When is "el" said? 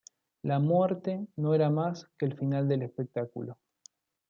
2.25-2.35